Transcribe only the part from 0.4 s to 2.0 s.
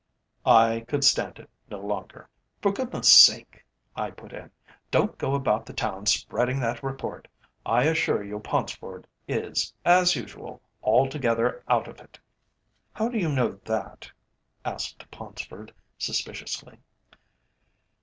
I could stand it no